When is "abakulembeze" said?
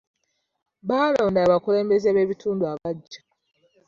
1.45-2.09